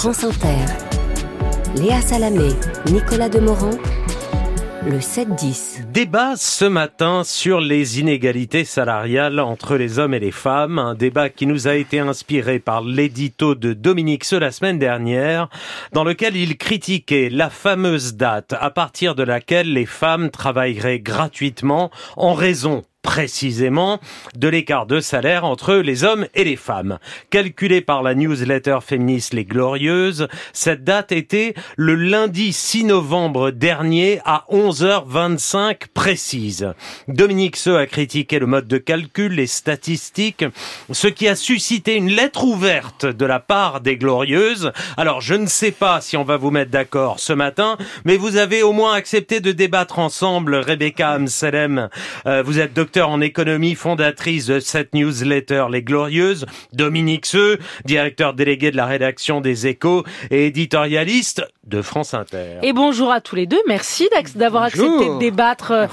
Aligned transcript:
France 0.00 0.24
Inter. 0.24 0.64
Léa 1.76 2.00
Salamé, 2.00 2.48
Nicolas 2.90 3.28
Demorand. 3.28 3.76
Le 4.86 4.96
7-10. 4.96 5.92
Débat 5.92 6.36
ce 6.36 6.64
matin 6.64 7.22
sur 7.22 7.60
les 7.60 8.00
inégalités 8.00 8.64
salariales 8.64 9.40
entre 9.40 9.76
les 9.76 9.98
hommes 9.98 10.14
et 10.14 10.18
les 10.18 10.30
femmes. 10.30 10.78
Un 10.78 10.94
débat 10.94 11.28
qui 11.28 11.44
nous 11.44 11.68
a 11.68 11.74
été 11.74 11.98
inspiré 11.98 12.60
par 12.60 12.80
l'édito 12.80 13.54
de 13.54 13.74
Dominique 13.74 14.24
Ce 14.24 14.36
la 14.36 14.52
semaine 14.52 14.78
dernière, 14.78 15.50
dans 15.92 16.04
lequel 16.04 16.34
il 16.34 16.56
critiquait 16.56 17.28
la 17.28 17.50
fameuse 17.50 18.14
date 18.14 18.54
à 18.58 18.70
partir 18.70 19.14
de 19.14 19.22
laquelle 19.22 19.70
les 19.70 19.84
femmes 19.84 20.30
travailleraient 20.30 21.00
gratuitement 21.00 21.90
en 22.16 22.32
raison 22.32 22.84
précisément 23.02 23.98
de 24.36 24.48
l'écart 24.48 24.86
de 24.86 25.00
salaire 25.00 25.44
entre 25.44 25.74
les 25.74 26.04
hommes 26.04 26.26
et 26.34 26.44
les 26.44 26.56
femmes. 26.56 26.98
Calculé 27.30 27.80
par 27.80 28.02
la 28.02 28.14
newsletter 28.14 28.78
féministe 28.86 29.32
Les 29.32 29.44
Glorieuses, 29.44 30.28
cette 30.52 30.84
date 30.84 31.10
était 31.12 31.54
le 31.76 31.94
lundi 31.94 32.52
6 32.52 32.84
novembre 32.84 33.50
dernier 33.50 34.20
à 34.24 34.44
11h25 34.50 35.88
précise. 35.94 36.72
Dominique 37.08 37.56
Seux 37.56 37.78
a 37.78 37.86
critiqué 37.86 38.38
le 38.38 38.46
mode 38.46 38.68
de 38.68 38.78
calcul, 38.78 39.32
les 39.32 39.46
statistiques, 39.46 40.44
ce 40.90 41.08
qui 41.08 41.26
a 41.26 41.36
suscité 41.36 41.96
une 41.96 42.10
lettre 42.10 42.44
ouverte 42.44 43.06
de 43.06 43.24
la 43.24 43.40
part 43.40 43.80
des 43.80 43.96
Glorieuses. 43.96 44.72
Alors 44.96 45.20
je 45.20 45.34
ne 45.34 45.46
sais 45.46 45.72
pas 45.72 46.00
si 46.00 46.16
on 46.16 46.24
va 46.24 46.36
vous 46.36 46.50
mettre 46.50 46.70
d'accord 46.70 47.18
ce 47.18 47.32
matin, 47.32 47.78
mais 48.04 48.16
vous 48.16 48.36
avez 48.36 48.62
au 48.62 48.72
moins 48.72 48.92
accepté 48.92 49.40
de 49.40 49.52
débattre 49.52 49.98
ensemble, 49.98 50.56
Rebecca 50.56 51.10
Amselem. 51.10 51.88
Euh, 52.26 52.42
vous 52.42 52.58
êtes 52.58 52.74
docteur 52.74 52.89
en 52.98 53.20
économie, 53.20 53.74
fondatrice 53.74 54.46
de 54.46 54.58
cette 54.58 54.94
newsletter 54.94 55.66
Les 55.70 55.82
Glorieuses, 55.82 56.46
Dominique 56.72 57.26
Seux, 57.26 57.58
directeur 57.84 58.34
délégué 58.34 58.70
de 58.70 58.76
la 58.76 58.86
rédaction 58.86 59.40
des 59.40 59.68
Échos 59.68 60.04
et 60.30 60.46
éditorialiste 60.46 61.42
de 61.64 61.82
France 61.82 62.14
Inter. 62.14 62.58
Et 62.62 62.72
bonjour 62.72 63.12
à 63.12 63.20
tous 63.20 63.36
les 63.36 63.46
deux. 63.46 63.60
Merci 63.68 64.08
d'avoir 64.34 64.64
accepté 64.64 65.08
de 65.08 65.18
débattre 65.18 65.70
euh, 65.70 65.86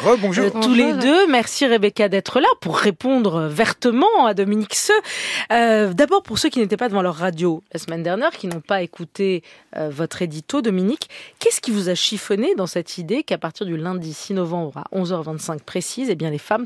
tous 0.61 0.73
les 0.73 0.93
deux. 0.93 1.27
Merci 1.27 1.67
Rebecca 1.67 2.09
d'être 2.09 2.39
là 2.39 2.47
pour 2.61 2.77
répondre 2.77 3.47
vertement 3.47 4.25
à 4.25 4.33
Dominique 4.33 4.73
Seux. 4.73 4.93
Euh, 5.51 5.93
D'abord 5.93 6.23
pour 6.23 6.39
ceux 6.39 6.49
qui 6.49 6.59
n'étaient 6.59 6.77
pas 6.77 6.89
devant 6.89 7.01
leur 7.01 7.15
radio 7.15 7.63
la 7.73 7.79
semaine 7.79 8.01
dernière, 8.01 8.31
qui 8.31 8.47
n'ont 8.47 8.61
pas 8.61 8.81
écouté 8.81 9.43
euh, 9.75 9.89
votre 9.89 10.21
édito, 10.21 10.61
Dominique, 10.61 11.09
qu'est-ce 11.39 11.61
qui 11.61 11.71
vous 11.71 11.89
a 11.89 11.95
chiffonné 11.95 12.55
dans 12.55 12.67
cette 12.67 12.97
idée 12.97 13.23
qu'à 13.23 13.37
partir 13.37 13.65
du 13.65 13.77
lundi 13.77 14.13
6 14.13 14.33
novembre 14.33 14.77
à 14.77 14.97
11h25 14.97 15.59
précise, 15.59 16.09
eh 16.09 16.15
bien 16.15 16.31
les 16.31 16.37
femmes 16.37 16.65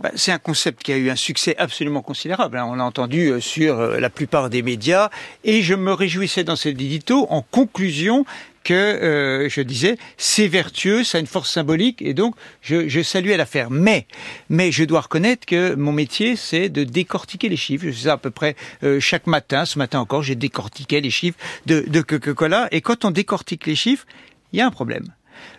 bah, 0.00 0.10
C'est 0.14 0.32
un 0.32 0.38
concept 0.38 0.82
qui 0.82 0.92
a 0.92 0.96
eu 0.96 1.10
un 1.10 1.16
succès 1.16 1.54
absolument 1.58 2.02
considérable. 2.02 2.56
Hein. 2.58 2.66
On 2.68 2.74
l'a 2.74 2.84
entendu 2.84 3.28
euh, 3.28 3.40
sur 3.40 3.78
la 3.78 4.10
plupart 4.10 4.50
des 4.50 4.62
médias 4.62 5.10
et 5.44 5.62
je 5.62 5.74
me 5.74 5.92
réjouissais 5.92 6.44
dans 6.44 6.56
cet 6.56 6.80
édito 6.80 7.26
en 7.30 7.42
conclusion 7.42 8.24
que 8.62 8.74
euh, 8.74 9.48
je 9.48 9.60
disais 9.60 9.96
c'est 10.16 10.48
vertueux, 10.48 11.04
ça 11.04 11.18
a 11.18 11.20
une 11.20 11.26
force 11.26 11.50
symbolique 11.50 12.02
et 12.02 12.14
donc 12.14 12.34
je, 12.60 12.88
je 12.88 13.02
saluais 13.02 13.36
l'affaire. 13.36 13.70
Mais 13.70 14.06
mais 14.48 14.72
je 14.72 14.84
dois 14.84 15.00
reconnaître 15.00 15.46
que 15.46 15.74
mon 15.74 15.92
métier 15.92 16.36
c'est 16.36 16.68
de 16.68 16.84
décortiquer 16.84 17.48
les 17.48 17.56
chiffres. 17.56 17.84
Je 17.86 17.92
fais 17.92 18.04
ça 18.04 18.12
à 18.14 18.18
peu 18.18 18.30
près 18.30 18.56
euh, 18.82 19.00
chaque 19.00 19.26
matin. 19.26 19.64
Ce 19.64 19.78
matin 19.78 20.00
encore 20.00 20.22
j'ai 20.22 20.34
décortiqué 20.34 21.00
les 21.00 21.10
chiffres 21.10 21.38
de, 21.66 21.84
de 21.86 22.00
Coca-Cola 22.00 22.68
et 22.70 22.80
quand 22.80 23.04
on 23.04 23.10
décortique 23.10 23.66
les 23.66 23.76
chiffres, 23.76 24.06
il 24.52 24.58
y 24.58 24.62
a 24.62 24.66
un 24.66 24.70
problème. 24.70 25.06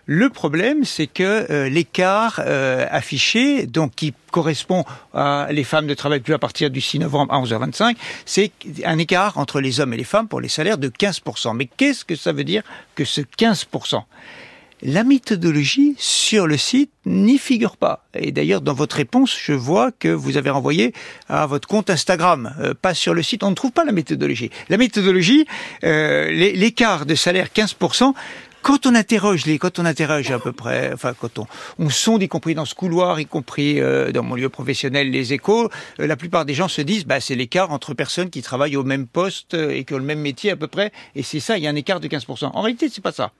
Le 0.06 0.30
problème, 0.30 0.84
c'est 0.84 1.08
que 1.08 1.48
euh, 1.50 1.70
l'écart 1.70 2.42
euh, 2.45 2.86
affiché, 2.92 3.66
donc 3.67 3.95
qui 3.95 4.14
correspond 4.31 4.84
à 5.14 5.48
les 5.52 5.64
femmes 5.64 5.86
ne 5.86 5.94
travaillent 5.94 6.20
plus 6.20 6.34
à 6.34 6.40
partir 6.40 6.70
du 6.70 6.81
6 6.81 7.00
novembre 7.00 7.34
à 7.34 7.42
11h25, 7.42 7.95
c'est 8.25 8.52
un 8.84 8.98
écart 8.98 9.38
entre 9.38 9.62
les 9.62 9.80
hommes 9.80 9.94
et 9.94 9.98
les 9.98 10.03
femmes 10.03 10.28
pour 10.28 10.42
les 10.42 10.50
salaires 10.50 10.78
de 10.78 10.90
15%. 10.90 11.56
Mais 11.56 11.67
qu'est-ce 11.78 12.03
que 12.03 12.16
ça 12.16 12.34
veut 12.34 12.44
dire 12.44 12.64
que 12.95 13.06
ce 13.06 13.22
15% 13.22 14.03
la 14.86 15.06
méthodologie 15.06 15.95
sur 15.97 16.45
le 16.45 16.58
site 16.58 16.92
n'y 17.06 17.38
figure 17.38 17.78
pas. 17.78 18.06
Et 18.14 18.34
d'ailleurs, 18.34 18.59
dans 18.59 18.74
votre 18.74 18.97
réponse, 18.97 19.34
je 19.41 19.53
vois 19.53 19.91
que 19.94 20.09
vous 20.09 20.35
avez 20.35 20.50
renvoyé 20.50 20.94
à 21.29 21.46
votre 21.46 21.69
compte 21.69 21.90
Instagram, 21.90 22.53
euh, 22.59 22.74
pas 22.74 22.94
sur 22.94 23.13
le 23.13 23.24
site. 23.24 23.44
On 23.44 23.50
ne 23.50 23.56
trouve 23.56 23.72
pas 23.72 23.85
la 23.85 23.94
méthodologie. 23.94 24.50
La 24.68 24.75
méthodologie, 24.75 25.46
l'écart 25.81 27.06
de 27.06 27.16
salaire 27.16 27.47
15%, 27.56 28.13
quand 28.63 28.85
on 28.88 28.96
interroge 28.96 29.46
les, 29.46 29.59
quand 29.59 29.78
on 29.78 29.85
interroge 29.85 30.31
à 30.31 30.40
peu 30.40 30.53
près, 30.53 30.91
enfin 30.94 31.13
quand 31.13 31.38
on, 31.38 31.46
on 31.78 31.90
sonde, 31.90 32.24
y 32.24 32.28
compris 32.28 32.56
dans 32.56 32.66
ce 32.66 32.74
couloir, 32.74 33.19
y 33.19 33.25
compris 33.25 33.79
euh, 33.79 34.12
dans 34.12 34.24
mon 34.24 34.35
lieu 34.35 34.50
professionnel, 34.50 35.12
les 35.12 35.34
échos, 35.34 35.69
euh, 36.00 36.07
la 36.07 36.16
plupart 36.16 36.46
des 36.46 36.53
gens 36.53 36.69
se 36.69 36.81
disent, 36.81 37.06
bah 37.06 37.19
c'est 37.19 37.35
l'écart 37.35 37.72
entre 37.72 37.94
personnes 37.94 38.29
qui 38.29 38.41
travaillent 38.41 38.78
au 38.78 38.84
même 38.84 39.06
poste 39.06 39.53
euh, 39.53 39.69
et 39.69 39.84
qui 39.84 39.94
ont 39.94 39.97
le 39.97 40.03
même 40.03 40.22
métier 40.22 40.50
à 40.50 40.56
peu 40.56 40.68
près, 40.68 40.91
et 41.13 41.23
c'est 41.23 41.41
ça, 41.41 41.57
il 41.57 41.63
y 41.63 41.68
a 41.68 41.69
un 41.69 41.75
écart 41.75 42.00
de 42.00 42.07
15%. 42.07 42.52
En 42.53 42.62
réalité, 42.62 42.90
c'est 42.90 43.03
pas 43.03 43.12
ça. 43.12 43.31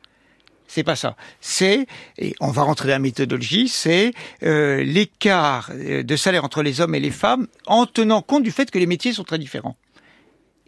C'est 0.68 0.84
pas 0.84 0.96
ça. 0.96 1.16
C'est, 1.40 1.88
et 2.18 2.36
on 2.40 2.52
va 2.52 2.64
rentrer 2.64 2.88
dans 2.88 2.96
la 2.96 3.00
méthodologie, 3.00 3.70
c'est 3.70 4.12
euh, 4.44 4.84
l'écart 4.84 5.72
de 5.74 6.16
salaire 6.16 6.44
entre 6.44 6.64
les 6.64 6.82
hommes 6.82 6.96
et 6.96 7.00
les 7.00 7.12
femmes 7.12 7.48
en 7.66 7.86
tenant 7.86 8.22
compte 8.22 8.44
du 8.44 8.52
fait 8.52 8.70
que 8.72 8.80
les 8.80 8.88
métiers 8.88 9.14
sont 9.14 9.24
très 9.24 9.40
différents. 9.40 9.78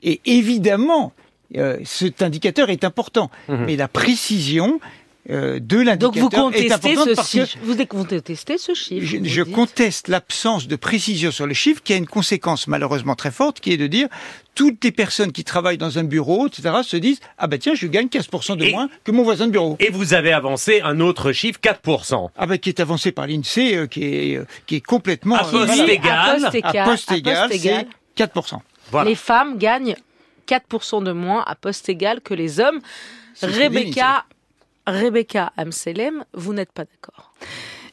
Et 0.04 0.22
évidemment, 0.26 1.14
euh, 1.58 1.78
cet 1.84 2.22
indicateur 2.22 2.70
est 2.70 2.84
important. 2.84 3.30
Mhm. 3.48 3.66
Mais 3.66 3.76
la 3.76 3.88
précision 3.88 4.80
euh, 5.30 5.60
de 5.60 5.80
l'indicateur 5.80 6.54
est 6.54 6.72
importante 6.72 7.16
ce 7.16 7.24
chiffre. 7.24 7.58
Vous 7.64 7.84
contestez 7.88 8.60
ce 8.60 8.76
chiffre. 8.76 9.06
Je, 9.06 9.24
je 9.24 9.42
conteste 9.42 10.08
l'absence 10.08 10.68
de 10.68 10.76
précision 10.76 11.32
sur 11.32 11.48
le 11.48 11.56
chiffre 11.56 11.82
qui 11.84 11.94
a 11.94 11.96
une 11.96 12.06
conséquence 12.06 12.68
malheureusement 12.68 13.16
très 13.16 13.32
forte 13.32 13.60
qui 13.60 13.74
est 13.74 13.78
de 13.78 13.88
dire 13.88 14.08
toutes 14.54 14.84
les 14.84 14.92
personnes 14.92 15.32
qui 15.32 15.44
travaillent 15.44 15.80
dans 15.80 15.98
un 15.98 16.04
bureau, 16.04 16.48
etc., 16.48 16.76
se 16.84 16.98
disent 16.98 17.20
ah 17.40 17.48
ben 17.48 17.58
tiens 17.58 17.74
je 17.74 17.88
gagne 17.88 18.06
15% 18.06 18.56
de 18.56 18.70
moins 18.70 18.88
que 19.04 19.12
mon 19.12 19.24
voisin 19.24 19.48
de 19.48 19.52
bureau. 19.52 19.78
Et 19.80 19.90
vous 19.90 20.14
avez 20.14 20.32
avancé 20.32 20.82
un 20.82 21.00
autre 21.00 21.32
chiffre 21.32 21.60
4%. 21.60 22.30
Ah 22.38 22.46
ben 22.46 22.60
qui 22.60 22.70
est 22.70 22.80
avancé 22.80 23.12
par 23.12 23.26
l'Insee 23.26 23.76
euh, 23.76 23.88
qui 23.88 24.04
est 24.04 24.40
qui 24.68 24.76
est 24.76 24.82
complètement 24.82 25.38
à 25.38 25.44
poste 25.44 25.90
égal 25.90 26.46
à 26.64 26.86
poste 26.86 27.12
égal, 27.12 27.50
c'est 27.52 27.88
4%. 28.16 28.60
Les 29.06 29.16
femmes 29.16 29.58
gagnent 29.58 29.96
4% 30.48 31.04
de 31.04 31.12
moins 31.12 31.44
à 31.46 31.56
poste 31.56 31.90
égal 31.90 32.22
que 32.22 32.34
les 32.34 32.60
hommes. 32.60 32.82
Rebecca, 33.42 34.26
Rebecca 34.88 35.52
Amselem, 35.58 36.24
vous 36.34 36.54
n'êtes 36.54 36.72
pas 36.72 36.86
d'accord 36.86 37.34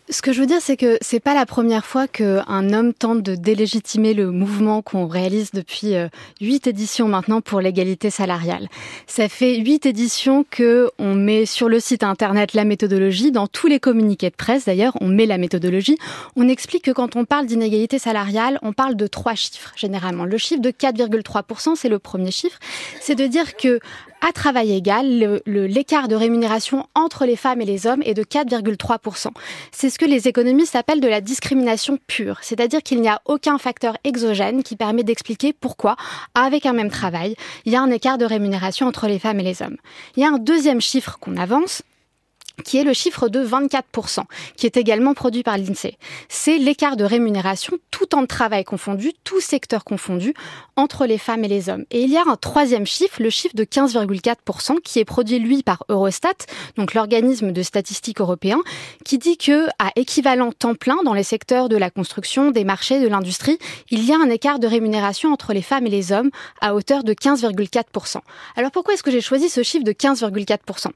ce 0.09 0.21
que 0.21 0.33
je 0.33 0.41
veux 0.41 0.47
dire, 0.47 0.61
c'est 0.61 0.77
que 0.77 0.99
c'est 1.01 1.21
pas 1.21 1.33
la 1.33 1.47
première 1.47 1.87
fois 1.87 2.09
qu'un 2.09 2.73
homme 2.73 2.93
tente 2.93 3.23
de 3.23 3.37
délégitimer 3.37 4.15
le 4.15 4.31
mouvement 4.33 4.83
qu'on 4.83 5.07
réalise 5.07 5.53
depuis 5.53 5.95
euh, 5.95 6.09
huit 6.41 6.67
éditions 6.67 7.07
maintenant 7.07 7.41
pour 7.41 7.61
l'égalité 7.61 8.11
salariale. 8.11 8.69
Ça 9.07 9.29
fait 9.29 9.57
huit 9.57 9.87
éditions 9.87 10.45
que 10.51 10.91
on 10.99 11.15
met 11.15 11.47
sur 11.47 11.69
le 11.69 11.79
site 11.79 12.03
internet 12.03 12.53
la 12.53 12.65
méthodologie. 12.65 13.31
Dans 13.31 13.47
tous 13.47 13.69
les 13.69 13.79
communiqués 13.79 14.31
de 14.31 14.35
presse, 14.35 14.65
d'ailleurs, 14.65 14.95
on 15.01 15.07
met 15.07 15.27
la 15.27 15.39
méthodologie. 15.39 15.97
On 16.35 16.49
explique 16.49 16.85
que 16.85 16.91
quand 16.91 17.15
on 17.15 17.25
parle 17.25 17.47
d'inégalité 17.47 17.99
salariale, 17.99 18.59
on 18.63 18.73
parle 18.73 18.97
de 18.97 19.07
trois 19.07 19.37
chiffres 19.37 19.73
généralement. 19.77 20.25
Le 20.25 20.37
chiffre 20.37 20.63
de 20.63 20.71
4,3%, 20.71 21.77
c'est 21.77 21.89
le 21.89 22.01
premier 22.01 22.33
chiffre. 22.33 22.59
C'est 23.01 23.15
de 23.15 23.27
dire 23.27 23.57
que 23.57 23.79
à 24.23 24.33
travail 24.33 24.73
égal, 24.73 25.43
l'écart 25.47 26.07
de 26.07 26.15
rémunération 26.15 26.87
entre 26.95 27.27
les 27.27 27.37
femmes 27.37 27.61
et 27.61 27.65
les 27.65 27.87
hommes 27.87 28.03
est 28.05 28.15
de 28.15 28.23
4,3%. 28.23 29.29
C'est 29.73 29.91
ce 29.91 29.99
que 29.99 30.05
les 30.05 30.29
économistes 30.29 30.77
appellent 30.77 31.01
de 31.01 31.09
la 31.09 31.21
discrimination 31.21 31.99
pure, 32.07 32.39
c'est-à-dire 32.41 32.83
qu'il 32.83 33.01
n'y 33.01 33.09
a 33.09 33.21
aucun 33.27 33.59
facteur 33.59 33.97
exogène 34.05 34.63
qui 34.63 34.77
permet 34.77 35.03
d'expliquer 35.03 35.53
pourquoi, 35.53 35.97
avec 36.35 36.67
un 36.67 36.73
même 36.73 36.91
travail, 36.91 37.35
il 37.65 37.73
y 37.73 37.77
a 37.77 37.83
un 37.83 37.91
écart 37.91 38.17
de 38.17 38.25
rémunération 38.25 38.87
entre 38.87 39.09
les 39.09 39.19
femmes 39.19 39.41
et 39.41 39.45
les 39.45 39.61
hommes. 39.61 39.77
Il 40.17 40.23
y 40.23 40.25
a 40.25 40.29
un 40.29 40.39
deuxième 40.39 40.81
chiffre 40.81 41.19
qu'on 41.21 41.37
avance, 41.37 41.83
qui 42.65 42.79
est 42.79 42.85
le 42.85 42.93
chiffre 42.93 43.29
de 43.29 43.45
24%, 43.45 44.21
qui 44.57 44.67
est 44.67 44.77
également 44.77 45.15
produit 45.15 45.43
par 45.43 45.59
l'INSEE. 45.59 45.97
C'est 46.29 46.59
l'écart 46.59 46.97
de 46.97 47.05
rémunération, 47.05 47.79
tout 47.91 48.07
temps 48.07 48.23
de 48.23 48.27
travail 48.27 48.65
confondu, 48.65 49.13
tout 49.25 49.41
secteur 49.41 49.85
confondu, 49.85 50.35
entre 50.77 51.07
les 51.07 51.19
femmes 51.19 51.45
et 51.45 51.49
les 51.49 51.69
hommes. 51.69 51.85
Et 51.91 52.03
il 52.03 52.11
y 52.11 52.17
a 52.17 52.25
un 52.27 52.37
troisième 52.37 52.87
chiffre, 52.87 53.23
le 53.23 53.31
chiffre 53.31 53.55
de 53.55 53.65
15,4%, 53.65 54.81
qui 54.81 54.99
est 54.99 55.05
produit, 55.05 55.39
lui, 55.39 55.63
par 55.63 55.85
Eurostat, 55.89 56.47
donc 56.77 56.95
l'organisme 56.95 57.53
de 57.53 57.63
statistiques 57.63 58.21
européen, 58.21 58.59
qui 59.05 59.19
dit 59.19 59.37
que, 59.37 59.67
à 59.79 59.93
équivalent 59.97 60.53
temps 60.53 60.75
plein 60.75 61.03
dans 61.05 61.15
les 61.15 61.23
secteurs 61.23 61.69
de 61.69 61.77
la 61.77 61.91
construction, 61.91 62.51
des 62.51 62.65
marchés, 62.65 63.01
de 63.01 63.09
l'industrie, 63.09 63.59
il 63.91 64.05
y 64.05 64.13
a 64.13 64.17
un 64.17 64.31
écart 64.31 64.59
de 64.59 64.67
rémunération 64.67 65.33
entre 65.33 65.53
les 65.53 65.63
femmes 65.63 65.87
et 65.87 65.91
les 65.91 66.13
hommes 66.13 66.31
à 66.61 66.75
hauteur 66.75 67.05
de 67.05 67.15
15,4%. 67.15 68.19
Alors 68.57 68.71
pourquoi 68.71 68.95
est-ce 68.95 69.03
que 69.03 69.11
j'ai 69.11 69.21
choisi 69.21 69.49
ce 69.49 69.63
chiffre 69.63 69.85
de 69.85 69.93
15,4% 69.93 70.89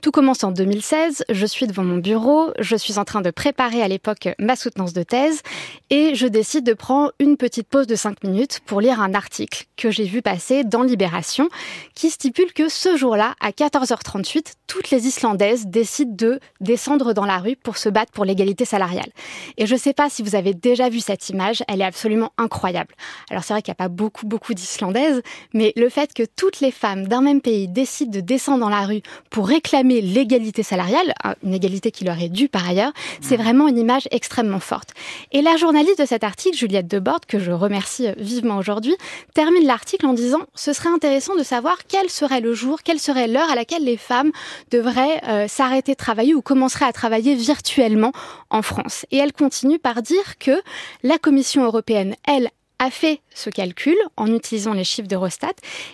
Tout 0.00 0.10
commence 0.10 0.44
en 0.44 0.50
2016 0.50 1.03
2016, 1.04 1.24
je 1.28 1.46
suis 1.46 1.66
devant 1.66 1.84
mon 1.84 1.98
bureau, 1.98 2.52
je 2.58 2.76
suis 2.76 2.98
en 2.98 3.04
train 3.04 3.20
de 3.20 3.30
préparer 3.30 3.82
à 3.82 3.88
l'époque 3.88 4.28
ma 4.38 4.56
soutenance 4.56 4.92
de 4.92 5.02
thèse 5.02 5.42
et 5.90 6.14
je 6.14 6.26
décide 6.26 6.64
de 6.64 6.72
prendre 6.72 7.12
une 7.18 7.36
petite 7.36 7.68
pause 7.68 7.86
de 7.86 7.94
5 7.94 8.24
minutes 8.24 8.60
pour 8.66 8.80
lire 8.80 9.00
un 9.00 9.14
article 9.14 9.66
que 9.76 9.90
j'ai 9.90 10.04
vu 10.04 10.22
passer 10.22 10.64
dans 10.64 10.82
Libération 10.82 11.48
qui 11.94 12.10
stipule 12.10 12.52
que 12.52 12.68
ce 12.68 12.96
jour-là, 12.96 13.34
à 13.40 13.50
14h38, 13.50 14.54
toutes 14.66 14.90
les 14.90 15.06
Islandaises 15.06 15.66
décident 15.66 16.14
de 16.14 16.40
descendre 16.60 17.12
dans 17.12 17.26
la 17.26 17.38
rue 17.38 17.56
pour 17.56 17.76
se 17.76 17.88
battre 17.88 18.12
pour 18.12 18.24
l'égalité 18.24 18.64
salariale. 18.64 19.10
Et 19.56 19.66
je 19.66 19.74
ne 19.74 19.78
sais 19.78 19.92
pas 19.92 20.08
si 20.08 20.22
vous 20.22 20.34
avez 20.34 20.54
déjà 20.54 20.88
vu 20.88 21.00
cette 21.00 21.28
image, 21.28 21.62
elle 21.68 21.80
est 21.80 21.84
absolument 21.84 22.32
incroyable. 22.38 22.94
Alors 23.30 23.44
c'est 23.44 23.52
vrai 23.52 23.62
qu'il 23.62 23.70
n'y 23.70 23.76
a 23.76 23.84
pas 23.84 23.88
beaucoup, 23.88 24.26
beaucoup 24.26 24.54
d'Islandaises, 24.54 25.22
mais 25.52 25.72
le 25.76 25.88
fait 25.88 26.14
que 26.14 26.22
toutes 26.24 26.60
les 26.60 26.70
femmes 26.70 27.06
d'un 27.06 27.20
même 27.20 27.40
pays 27.40 27.68
décident 27.68 28.10
de 28.10 28.20
descendre 28.20 28.60
dans 28.60 28.68
la 28.68 28.86
rue 28.86 29.02
pour 29.30 29.48
réclamer 29.48 30.00
l'égalité 30.00 30.62
salariale, 30.62 30.93
une 31.42 31.54
égalité 31.54 31.90
qui 31.90 32.04
leur 32.04 32.20
est 32.20 32.28
due 32.28 32.48
par 32.48 32.68
ailleurs, 32.68 32.92
c'est 33.20 33.36
vraiment 33.36 33.68
une 33.68 33.78
image 33.78 34.08
extrêmement 34.10 34.60
forte. 34.60 34.90
Et 35.32 35.42
la 35.42 35.56
journaliste 35.56 35.98
de 35.98 36.06
cet 36.06 36.24
article, 36.24 36.56
Juliette 36.56 36.86
Debord, 36.86 37.20
que 37.26 37.38
je 37.38 37.52
remercie 37.52 38.08
vivement 38.16 38.58
aujourd'hui, 38.58 38.96
termine 39.34 39.66
l'article 39.66 40.06
en 40.06 40.12
disant 40.12 40.40
ce 40.54 40.72
serait 40.72 40.90
intéressant 40.90 41.36
de 41.36 41.42
savoir 41.42 41.78
quel 41.88 42.10
serait 42.10 42.40
le 42.40 42.54
jour, 42.54 42.82
quelle 42.82 43.00
serait 43.00 43.28
l'heure 43.28 43.50
à 43.50 43.54
laquelle 43.54 43.84
les 43.84 43.96
femmes 43.96 44.32
devraient 44.70 45.22
euh, 45.28 45.48
s'arrêter 45.48 45.92
de 45.92 45.96
travailler 45.96 46.34
ou 46.34 46.42
commenceraient 46.42 46.84
à 46.86 46.92
travailler 46.92 47.34
virtuellement 47.34 48.12
en 48.50 48.62
France. 48.62 49.06
Et 49.10 49.18
elle 49.18 49.32
continue 49.32 49.78
par 49.78 50.02
dire 50.02 50.38
que 50.38 50.60
la 51.02 51.18
Commission 51.18 51.64
européenne, 51.64 52.14
elle, 52.26 52.50
a 52.78 52.90
fait 52.90 53.20
ce 53.34 53.50
calcul 53.50 53.96
en 54.16 54.32
utilisant 54.32 54.72
les 54.72 54.84
chiffres 54.84 55.08
d'Eurostat 55.08 55.52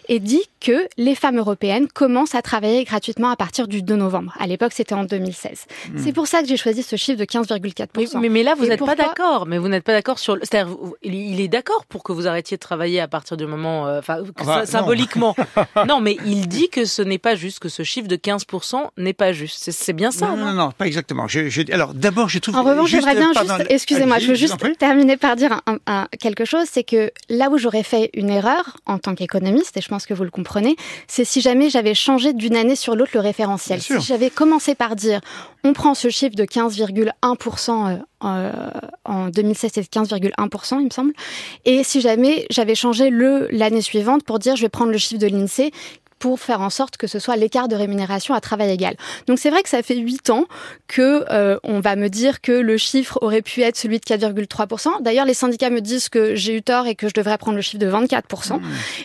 et 0.08 0.20
dit 0.20 0.42
que 0.60 0.86
les 0.96 1.14
femmes 1.14 1.38
européennes 1.38 1.88
commencent 1.88 2.34
à 2.34 2.42
travailler 2.42 2.84
gratuitement 2.84 3.30
à 3.30 3.36
partir 3.36 3.66
du 3.66 3.82
2 3.82 3.96
novembre. 3.96 4.34
À 4.38 4.46
l'époque, 4.46 4.72
c'était 4.74 4.94
en 4.94 5.04
2016. 5.04 5.66
Hmm. 5.92 5.98
C'est 5.98 6.12
pour 6.12 6.26
ça 6.26 6.42
que 6.42 6.48
j'ai 6.48 6.56
choisi 6.56 6.82
ce 6.82 6.96
chiffre 6.96 7.18
de 7.18 7.24
15,4%. 7.24 8.18
Mais, 8.20 8.28
mais, 8.28 8.42
là, 8.42 8.54
vous 8.54 8.66
n'êtes 8.66 8.84
pas 8.84 8.94
d'accord. 8.94 9.46
Mais 9.46 9.58
vous 9.58 9.68
n'êtes 9.68 9.84
pas 9.84 9.92
d'accord 9.92 10.18
sur. 10.18 10.36
C'est-à-dire, 10.42 10.76
il 11.02 11.40
est 11.40 11.48
d'accord 11.48 11.84
pour 11.86 12.02
que 12.02 12.12
vous 12.12 12.26
arrêtiez 12.26 12.56
de 12.56 12.60
travailler 12.60 13.00
à 13.00 13.08
partir 13.08 13.36
du 13.36 13.46
moment, 13.46 13.86
euh, 13.86 14.00
enfin, 14.00 14.22
symboliquement. 14.66 15.34
Non. 15.86 16.00
mais 16.00 16.16
il 16.26 16.48
dit 16.48 16.68
que 16.68 16.84
ce 16.84 17.02
n'est 17.02 17.18
pas 17.18 17.34
juste, 17.34 17.58
que 17.58 17.68
ce 17.68 17.82
chiffre 17.82 18.08
de 18.08 18.16
15% 18.16 18.90
n'est 18.98 19.12
pas 19.12 19.32
juste. 19.32 19.70
C'est 19.70 19.92
bien 19.92 20.10
ça. 20.10 20.28
Non, 20.28 20.36
non, 20.36 20.52
non, 20.52 20.70
pas 20.72 20.86
exactement. 20.86 21.26
Je, 21.26 21.72
alors, 21.72 21.94
d'abord, 21.94 22.28
je 22.28 22.38
trouve. 22.38 22.56
En 22.56 22.62
revanche, 22.62 22.90
j'aimerais 22.90 23.14
bien 23.14 23.32
juste. 23.32 23.66
Excusez-moi, 23.68 24.18
je 24.18 24.26
veux 24.28 24.34
juste 24.34 24.56
terminer 24.78 25.16
par 25.16 25.36
dire 25.36 25.60
quelque 26.18 26.44
chose. 26.44 26.66
C'est 26.70 26.84
que 26.84 27.10
là 27.30 27.48
où 27.48 27.56
j'aurais 27.56 27.84
fait 27.84 28.10
une 28.12 28.28
erreur 28.28 28.76
en 28.84 28.98
tant 28.98 29.14
qu'économiste, 29.14 29.76
et 29.76 29.80
je 29.80 29.88
pense 29.88 30.04
que 30.04 30.12
vous 30.12 30.24
le 30.24 30.30
comprenez, 30.30 30.76
c'est 31.06 31.24
si 31.24 31.40
jamais 31.40 31.70
j'avais 31.70 31.94
changé 31.94 32.34
d'une 32.34 32.56
année 32.56 32.76
sur 32.76 32.96
l'autre 32.96 33.12
le 33.14 33.20
référentiel. 33.20 33.80
Si 33.80 34.00
j'avais 34.00 34.28
commencé 34.30 34.74
par 34.74 34.96
dire 34.96 35.20
on 35.62 35.72
prend 35.72 35.94
ce 35.94 36.08
chiffre 36.08 36.34
de 36.34 36.44
15,1% 36.44 38.00
euh, 38.22 38.52
en 39.04 39.28
2016, 39.28 39.70
c'était 39.74 40.00
15,1%, 40.00 40.80
il 40.80 40.86
me 40.86 40.90
semble. 40.90 41.12
Et 41.64 41.84
si 41.84 42.00
jamais 42.00 42.46
j'avais 42.50 42.74
changé 42.74 43.10
le 43.10 43.48
l'année 43.50 43.82
suivante 43.82 44.24
pour 44.24 44.38
dire 44.38 44.56
je 44.56 44.62
vais 44.62 44.68
prendre 44.68 44.90
le 44.90 44.98
chiffre 44.98 45.20
de 45.20 45.26
l'INSEE 45.26 45.70
pour 46.20 46.38
faire 46.38 46.60
en 46.60 46.70
sorte 46.70 46.96
que 46.98 47.08
ce 47.08 47.18
soit 47.18 47.34
l'écart 47.34 47.66
de 47.66 47.74
rémunération 47.74 48.34
à 48.34 48.40
travail 48.40 48.70
égal. 48.70 48.94
Donc 49.26 49.40
c'est 49.40 49.50
vrai 49.50 49.62
que 49.64 49.68
ça 49.68 49.82
fait 49.82 49.96
huit 49.96 50.30
ans 50.30 50.44
que 50.86 51.24
euh, 51.30 51.58
on 51.64 51.80
va 51.80 51.96
me 51.96 52.08
dire 52.08 52.40
que 52.40 52.52
le 52.52 52.76
chiffre 52.76 53.18
aurait 53.22 53.42
pu 53.42 53.62
être 53.62 53.76
celui 53.76 53.98
de 53.98 54.04
4,3%. 54.04 55.02
D'ailleurs, 55.02 55.24
les 55.24 55.34
syndicats 55.34 55.70
me 55.70 55.80
disent 55.80 56.08
que 56.08 56.36
j'ai 56.36 56.54
eu 56.54 56.62
tort 56.62 56.86
et 56.86 56.94
que 56.94 57.08
je 57.08 57.14
devrais 57.14 57.38
prendre 57.38 57.56
le 57.56 57.62
chiffre 57.62 57.78
de 57.78 57.90
24%. 57.90 58.58
Mmh. 58.58 58.62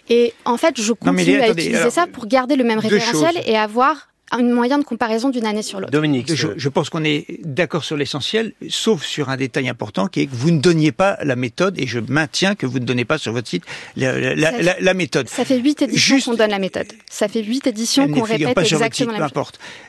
Et 0.10 0.34
en 0.44 0.58
fait, 0.58 0.80
je 0.80 0.94
continue 0.94 1.42
à 1.42 1.50
utiliser 1.50 1.90
ça 1.90 2.06
pour 2.06 2.28
garder 2.28 2.58
le 2.58 2.66
même 2.66 2.80
référentiel 2.80 3.42
et 3.46 3.58
avoir 3.58 4.10
un 4.32 4.44
moyen 4.44 4.80
de 4.80 4.84
comparaison 4.84 5.30
d'une 5.30 5.46
année 5.46 5.62
sur 5.62 5.80
l'autre. 5.80 5.92
Dominique, 5.92 6.34
je, 6.34 6.70
pense 6.70 6.90
qu'on 6.90 7.04
est 7.04 7.40
d'accord 7.44 7.84
sur 7.84 7.96
l'essentiel, 7.96 8.54
sauf 8.70 9.04
sur 9.04 9.30
un 9.30 9.38
détail 9.38 9.70
important 9.70 10.08
qui 10.08 10.22
est 10.22 10.26
que 10.26 10.36
vous 10.36 10.52
ne 10.52 10.60
donniez 10.60 10.92
pas 10.92 11.18
la 11.24 11.36
méthode, 11.36 11.80
et 11.80 11.86
je 11.86 12.00
maintiens 12.00 12.56
que 12.56 12.66
vous 12.66 12.80
ne 12.80 12.86
donnez 12.86 13.06
pas 13.06 13.18
sur 13.18 13.34
votre 13.34 13.48
site 13.48 13.64
la, 13.96 14.94
méthode. 14.94 15.30
Ça 15.30 15.46
fait 15.46 15.60
huit 15.60 15.82
éditions 15.82 16.20
qu'on 16.20 16.34
donne 16.34 16.52
la 16.52 16.60
méthode. 16.60 16.88
Ça 17.10 17.28
fait 17.28 17.44
huit 17.44 17.68
éditions 17.68 18.08
qu'on 18.08 18.24
répète 18.24 18.54
pas 18.54 18.64
exactement 18.64 19.12
la 19.12 19.20
méthode. 19.20 19.46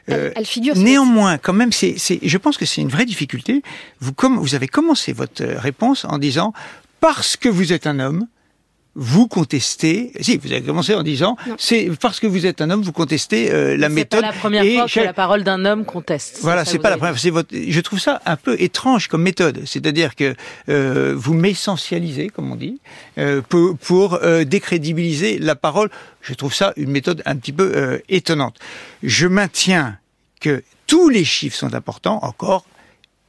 Elle, 0.07 0.15
euh, 0.15 0.31
elle, 0.37 0.47
figure. 0.47 0.77
Néanmoins, 0.77 1.39
quand 1.39 1.53
même, 1.53 1.73
c'est, 1.73 1.97
je 2.23 2.39
pense 2.39 2.57
que 2.57 2.67
c'est 2.67 2.81
une 2.81 2.89
vraie 2.89 3.07
difficulté. 3.07 3.63
Vous, 4.01 4.13
comme, 4.13 4.37
vous 4.37 4.55
avez 4.55 4.69
commencé 4.69 5.13
votre 5.13 5.45
réponse 5.45 6.05
en 6.05 6.19
disant 6.19 6.53
parce 7.01 7.37
que 7.37 7.49
vous 7.49 7.73
êtes 7.73 7.87
un 7.87 8.01
homme, 8.01 8.27
vous 8.97 9.29
contestez. 9.29 10.11
Si, 10.21 10.39
vous 10.39 10.51
avez 10.51 10.63
commencé 10.63 10.95
en 10.95 11.03
disant, 11.03 11.37
c'est 11.59 11.91
parce 12.01 12.19
que 12.19 12.27
vous 12.27 12.47
êtes 12.47 12.63
un 12.63 12.71
homme, 12.71 12.83
vous 12.83 12.93
contestez 12.93 13.53
euh, 13.53 13.77
la 13.77 13.91
méthode. 13.91 14.21
C'est 14.21 14.27
pas 14.27 14.33
la 14.33 14.39
première 14.39 14.65
fois 14.65 14.89
que 14.89 15.01
la 15.01 15.13
parole 15.13 15.45
d'un 15.45 15.65
homme 15.67 15.85
conteste. 15.85 16.39
Voilà, 16.41 16.65
c'est 16.65 16.79
pas 16.79 16.91
la 16.91 16.97
première. 16.97 17.19
C'est 17.19 17.31
votre. 17.31 17.55
Je 17.55 17.81
trouve 17.81 18.01
ça 18.01 18.23
un 18.25 18.37
peu 18.37 18.61
étrange 18.61 19.09
comme 19.09 19.23
méthode. 19.23 19.63
C'est-à-dire 19.67 20.17
que 20.17 20.35
euh, 20.71 21.15
vous 21.15 21.35
m'essentialisez, 21.35 22.31
comme 22.31 22.51
on 22.51 22.57
dit, 22.57 22.81
euh, 23.19 23.43
pour, 23.43 23.77
pour 23.77 24.15
euh, 24.15 24.45
décrédibiliser 24.45 25.39
la 25.39 25.55
parole. 25.55 25.91
Je 26.23 26.35
trouve 26.35 26.55
ça 26.55 26.73
une 26.77 26.91
méthode 26.91 27.23
un 27.27 27.37
petit 27.37 27.53
peu 27.53 27.73
euh, 27.77 27.99
étonnante. 28.09 28.57
Je 29.03 29.27
maintiens 29.27 29.99
que 30.41 30.65
tous 30.87 31.09
les 31.09 31.25
chiffres 31.25 31.57
sont 31.57 31.75
importants. 31.75 32.19
Encore 32.23 32.65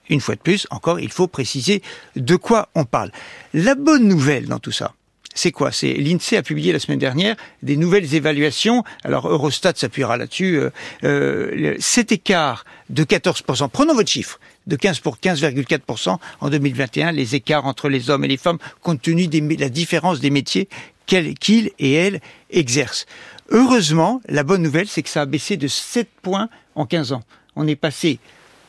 une 0.10 0.22
fois 0.22 0.36
de 0.36 0.40
plus, 0.40 0.68
encore, 0.72 1.00
il 1.00 1.12
faut 1.12 1.28
préciser 1.28 1.82
de 2.16 2.36
quoi 2.36 2.70
on 2.76 2.86
parle. 2.86 3.12
La 3.54 3.76
bonne 3.76 4.08
nouvelle 4.08 4.48
dans 4.48 4.60
tout 4.60 4.72
ça, 4.72 4.94
c'est 5.38 5.52
quoi? 5.52 5.72
C'est 5.72 5.94
l'INSEE 5.94 6.38
a 6.38 6.44
publié 6.44 6.74
la 6.74 6.80
semaine 6.80 7.00
dernière 7.00 7.36
des 7.64 7.78
nouvelles 7.78 8.16
évaluations. 8.16 8.84
Alors 9.04 9.28
Eurostat 9.28 9.74
s'appuiera 9.76 10.18
là-dessus. 10.18 10.60
Euh, 10.60 10.70
euh, 11.04 11.76
cet 11.80 12.12
écart 12.12 12.66
de 12.90 13.04
14%, 13.04 13.70
prenons 13.70 13.94
votre 13.94 14.10
chiffre, 14.10 14.40
de 14.66 14.76
15 14.76 15.00
pour 15.00 15.18
15,4% 15.18 16.18
en 16.42 16.50
2021, 16.50 17.12
les 17.12 17.36
écarts 17.36 17.66
entre 17.66 17.90
les 17.90 18.10
hommes 18.10 18.26
et 18.26 18.28
les 18.28 18.38
femmes, 18.38 18.58
compte 18.82 19.02
tenu 19.02 19.28
de 19.28 19.60
la 19.60 19.70
différence 19.70 20.20
des 20.20 20.30
métiers 20.30 20.68
qu'ils 21.06 21.72
et 21.80 21.94
elles 21.94 22.20
exercent. 22.50 23.06
Heureusement, 23.50 24.22
la 24.28 24.44
bonne 24.44 24.62
nouvelle, 24.62 24.88
c'est 24.88 25.04
que 25.04 25.10
ça 25.10 25.22
a 25.22 25.26
baissé 25.26 25.56
de 25.56 25.68
7 25.68 26.10
points 26.22 26.50
en 26.76 26.86
15 26.86 27.14
ans. 27.14 27.24
On 27.56 27.66
est 27.68 27.78
passé 27.78 28.20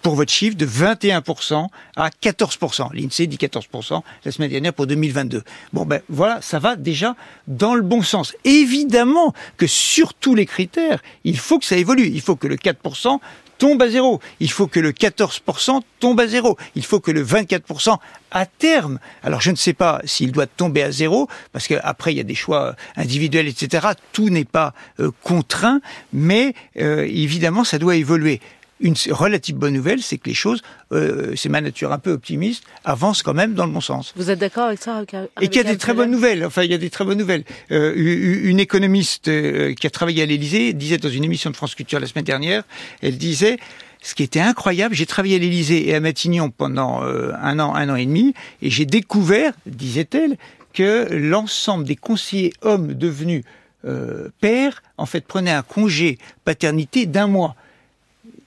pour 0.02 0.14
votre 0.14 0.32
chiffre 0.32 0.56
de 0.56 0.66
21% 0.66 1.66
à 1.96 2.10
14%. 2.10 2.88
L'INSEE 2.94 3.26
dit 3.26 3.36
14% 3.36 4.02
la 4.24 4.32
semaine 4.32 4.50
dernière 4.50 4.72
pour 4.72 4.86
2022. 4.86 5.42
Bon 5.72 5.84
ben 5.84 6.00
voilà, 6.08 6.40
ça 6.42 6.58
va 6.58 6.76
déjà 6.76 7.16
dans 7.46 7.74
le 7.74 7.82
bon 7.82 8.02
sens. 8.02 8.34
Évidemment 8.44 9.34
que 9.56 9.66
sur 9.66 10.14
tous 10.14 10.34
les 10.34 10.46
critères, 10.46 11.02
il 11.24 11.38
faut 11.38 11.58
que 11.58 11.66
ça 11.66 11.76
évolue. 11.76 12.10
Il 12.12 12.20
faut 12.20 12.36
que 12.36 12.46
le 12.46 12.56
4% 12.56 13.18
tombe 13.58 13.82
à 13.82 13.88
zéro. 13.88 14.20
Il 14.40 14.50
faut 14.50 14.68
que 14.68 14.80
le 14.80 14.92
14% 14.92 15.82
tombe 16.00 16.20
à 16.20 16.26
zéro. 16.26 16.56
Il 16.74 16.84
faut 16.84 17.00
que 17.00 17.10
le 17.10 17.24
24% 17.24 17.98
à 18.30 18.46
terme. 18.46 18.98
Alors 19.22 19.40
je 19.40 19.50
ne 19.50 19.56
sais 19.56 19.72
pas 19.72 20.00
s'il 20.04 20.32
doit 20.32 20.46
tomber 20.46 20.82
à 20.82 20.92
zéro, 20.92 21.28
parce 21.52 21.66
qu'après 21.66 22.14
il 22.14 22.16
y 22.16 22.20
a 22.20 22.24
des 22.24 22.34
choix 22.34 22.76
individuels, 22.96 23.48
etc. 23.48 23.88
Tout 24.12 24.30
n'est 24.30 24.44
pas 24.44 24.74
euh, 25.00 25.10
contraint, 25.22 25.80
mais 26.12 26.54
euh, 26.78 27.06
évidemment 27.08 27.64
ça 27.64 27.78
doit 27.78 27.96
évoluer 27.96 28.40
une 28.80 28.94
relative 29.10 29.56
bonne 29.56 29.74
nouvelle, 29.74 30.02
c'est 30.02 30.18
que 30.18 30.28
les 30.28 30.34
choses, 30.34 30.62
euh, 30.92 31.34
c'est 31.36 31.48
ma 31.48 31.60
nature 31.60 31.92
un 31.92 31.98
peu 31.98 32.12
optimiste, 32.12 32.64
avancent 32.84 33.22
quand 33.22 33.34
même 33.34 33.54
dans 33.54 33.66
le 33.66 33.72
bon 33.72 33.80
sens. 33.80 34.12
Vous 34.16 34.30
êtes 34.30 34.38
d'accord 34.38 34.66
avec 34.66 34.80
ça 34.80 35.02
Et 35.40 35.48
qu'il 35.48 35.62
y 35.62 35.66
a 35.66 35.70
des 35.70 35.78
très 35.78 35.94
bonnes 35.94 36.10
nouvelles. 36.10 36.44
Enfin, 36.44 36.62
il 36.62 36.70
y 36.70 36.74
a 36.74 36.78
des 36.78 36.90
très 36.90 37.04
bonnes 37.04 37.18
nouvelles. 37.18 37.44
Euh, 37.70 37.92
une 37.96 38.60
économiste 38.60 39.28
euh, 39.28 39.74
qui 39.74 39.86
a 39.86 39.90
travaillé 39.90 40.22
à 40.22 40.26
l'Élysée 40.26 40.72
disait 40.72 40.98
dans 40.98 41.08
une 41.08 41.24
émission 41.24 41.50
de 41.50 41.56
France 41.56 41.74
Culture 41.74 42.00
la 42.00 42.06
semaine 42.06 42.24
dernière, 42.24 42.62
elle 43.02 43.18
disait 43.18 43.58
ce 44.02 44.14
qui 44.14 44.22
était 44.22 44.40
incroyable, 44.40 44.94
j'ai 44.94 45.06
travaillé 45.06 45.36
à 45.36 45.38
l'Élysée 45.38 45.88
et 45.88 45.94
à 45.94 46.00
Matignon 46.00 46.50
pendant 46.50 47.02
euh, 47.02 47.32
un 47.40 47.58
an, 47.58 47.74
un 47.74 47.88
an 47.88 47.96
et 47.96 48.06
demi, 48.06 48.34
et 48.62 48.70
j'ai 48.70 48.86
découvert, 48.86 49.52
disait-elle, 49.66 50.36
que 50.72 51.08
l'ensemble 51.10 51.84
des 51.84 51.96
conseillers 51.96 52.52
hommes 52.62 52.94
devenus 52.94 53.42
euh, 53.84 54.28
pères, 54.40 54.82
en 54.96 55.06
fait, 55.06 55.26
prenaient 55.26 55.50
un 55.50 55.62
congé 55.62 56.18
paternité 56.44 57.06
d'un 57.06 57.26
mois 57.26 57.56